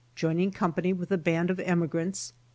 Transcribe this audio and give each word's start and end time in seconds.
—JOINING 0.15 0.49
COMPANY 0.49 0.93
WITH 0.93 1.11
A 1.11 1.17
BAND 1.19 1.51
OF 1.51 1.59
EMIGRANTS. 1.59 2.33